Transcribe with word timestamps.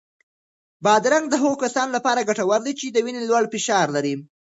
بادرنګ 0.83 1.25
د 1.29 1.33
هغو 1.41 1.55
کسانو 1.63 1.95
لپاره 1.97 2.27
ګټور 2.29 2.59
دی 2.65 2.73
چې 2.79 2.85
د 2.89 2.97
وینې 3.05 3.21
لوړ 3.29 3.43
فشار 3.53 3.87
لري. 3.95 4.13